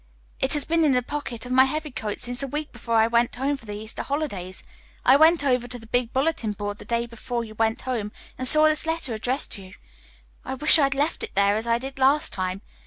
[0.39, 3.05] It has been in the pocket of my heavy coat since the week before I
[3.05, 4.63] went home for the Easter holidays.
[5.05, 8.47] I went over to the big bulletin board the day before you went home and
[8.47, 9.73] saw this letter addressed to you.
[10.43, 12.63] I wish I had left it there, as I did last time.